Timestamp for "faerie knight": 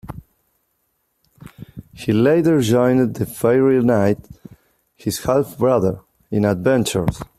3.27-4.17